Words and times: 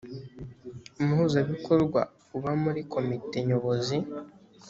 umuhuzabikorwa 1.01 2.01
uba 2.37 2.51
muri 2.63 2.81
komite 2.93 3.37
nyobozi 3.49 3.97